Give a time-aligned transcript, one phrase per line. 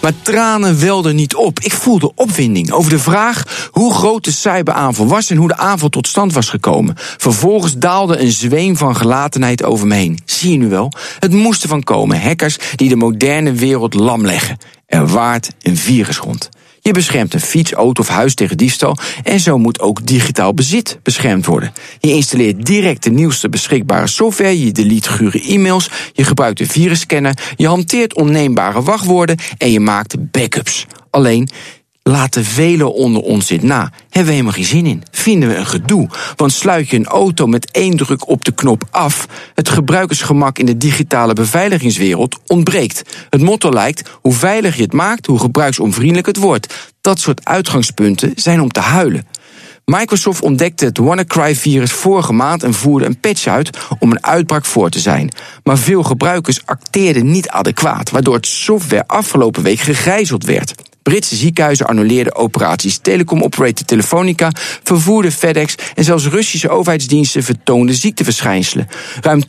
[0.00, 1.60] maar tranen welden niet op.
[1.60, 5.88] Ik voelde opwinding over de vraag hoe groot de cyberaanval was en hoe de aanval
[5.88, 6.94] tot stand was gekomen.
[6.96, 10.18] Vervolgens daalde een zweem van gelatenheid over me heen.
[10.24, 10.92] Zie je nu wel?
[11.18, 12.22] Het moest ervan komen.
[12.22, 14.58] Hackers die de moderne wereld lam leggen.
[14.86, 16.48] Er waart een virus rond.
[16.80, 20.98] Je beschermt een fiets, auto of huis tegen diefstal en zo moet ook digitaal bezit
[21.02, 21.72] beschermd worden.
[22.00, 27.38] Je installeert direct de nieuwste beschikbare software, je delete gure e-mails, je gebruikt een virusscanner,
[27.56, 30.86] je hanteert onneembare wachtwoorden en je maakt backups.
[31.10, 31.48] Alleen,
[32.02, 33.92] laten velen onder ons dit na.
[34.02, 35.02] Hebben we helemaal geen zin in.
[35.10, 36.08] Vinden we een gedoe.
[36.36, 40.66] Want sluit je een auto met één druk op de knop af, het gebruikersgemak in
[40.66, 43.02] de digitale beveiligingswereld ontbreekt.
[43.30, 46.90] Het motto lijkt: hoe veilig je het maakt, hoe gebruiksonvriendelijk het wordt.
[47.00, 49.26] Dat soort uitgangspunten zijn om te huilen.
[49.84, 54.90] Microsoft ontdekte het WannaCry-virus vorige maand en voerde een patch uit om een uitbraak voor
[54.90, 55.32] te zijn.
[55.64, 60.74] Maar veel gebruikers acteerden niet adequaat, waardoor het software afgelopen week gegijzeld werd.
[61.02, 62.98] Britse ziekenhuizen annuleerden operaties.
[62.98, 64.50] Telecom operator Telefonica
[64.82, 68.88] vervoerde FedEx en zelfs Russische overheidsdiensten vertoonden ziekteverschijnselen.
[69.20, 69.42] Ruim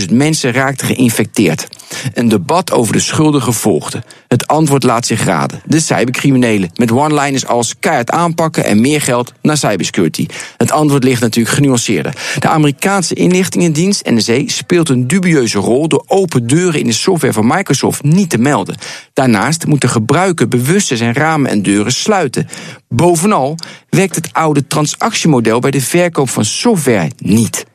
[0.00, 1.68] 200.000 mensen raakten geïnfecteerd.
[2.14, 4.02] Een debat over de schuldigen volgde.
[4.28, 5.60] Het antwoord laat zich raden.
[5.64, 6.70] De cybercriminelen.
[6.74, 10.26] Met one-liners als keihard aanpakken en meer geld naar cybersecurity.
[10.56, 12.14] Het antwoord ligt natuurlijk genuanceerder.
[12.38, 17.46] De Amerikaanse inlichtingendienst NSA speelt een dubieuze rol door open deuren in de software van
[17.46, 18.76] Microsoft niet te melden.
[19.12, 22.48] Daarnaast moet de gebruiker bewust zijn ramen en deuren sluiten.
[22.88, 23.56] Bovenal
[23.90, 27.66] werkt het oude transactiemodel bij de verkoop van software niet.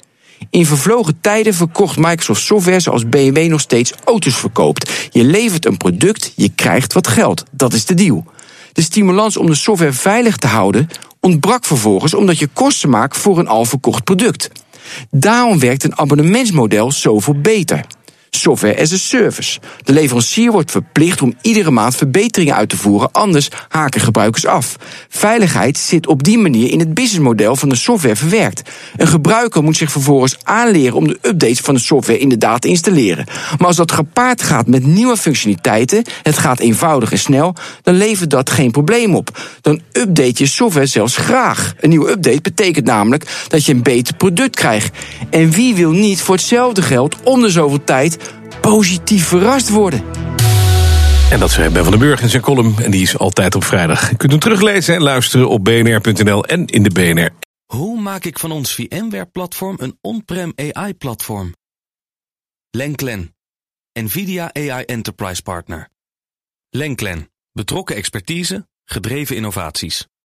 [0.50, 5.09] In vervlogen tijden verkocht Microsoft software zoals BMW nog steeds auto's verkoopt.
[5.12, 7.44] Je levert een product, je krijgt wat geld.
[7.52, 8.25] Dat is de deal.
[8.73, 13.40] De stimulans om de software veilig te houden ontbrak vervolgens omdat je kosten maakt voor
[13.40, 14.50] een al verkocht product.
[15.12, 17.86] Daarom werkt een abonnementsmodel zoveel beter
[18.35, 19.59] software as a service.
[19.83, 24.75] De leverancier wordt verplicht om iedere maand verbeteringen uit te voeren, anders haken gebruikers af.
[25.09, 28.61] Veiligheid zit op die manier in het businessmodel van de software verwerkt.
[28.97, 33.25] Een gebruiker moet zich vervolgens aanleren om de updates van de software inderdaad te installeren.
[33.57, 38.29] Maar als dat gepaard gaat met nieuwe functionaliteiten, het gaat eenvoudig en snel, dan levert
[38.29, 39.41] dat geen probleem op.
[39.61, 41.73] Dan update je software zelfs graag.
[41.79, 44.97] Een nieuwe update betekent namelijk dat je een beter product krijgt.
[45.29, 48.17] En wie wil niet voor hetzelfde geld om de zoveel tijd
[48.69, 50.03] positief verrast worden.
[51.31, 52.75] En dat zei Ben van den Burg in zijn column.
[52.78, 54.09] En die is altijd op vrijdag.
[54.09, 57.29] Je kunt hem teruglezen en luisteren op bnr.nl en in de BNR.
[57.66, 61.56] Hoe maak ik van ons VMware-platform een on-prem AI-platform?
[62.69, 63.35] Lenklen,
[64.00, 65.90] NVIDIA AI Enterprise Partner.
[66.69, 70.07] Lenklen, betrokken expertise, gedreven innovaties.